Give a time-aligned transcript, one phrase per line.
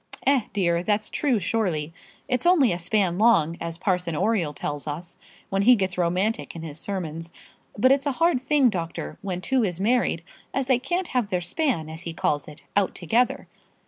[0.25, 1.93] "Eh, dear, that's true, surely.
[2.27, 5.15] It's only a span long, as Parson Oriel tells us
[5.49, 7.31] when he gets romantic in his sermons.
[7.77, 10.23] But it's a hard thing, doctor, when two is married,
[10.55, 13.47] as they can't have their span, as he calls it, out together.